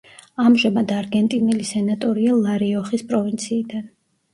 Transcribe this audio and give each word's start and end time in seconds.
ამჟამად 0.43 0.93
არგენტინელი 1.01 1.69
სენატორია 1.75 2.41
ლა-რიოხის 2.43 3.09
პროვინციიდან. 3.15 3.91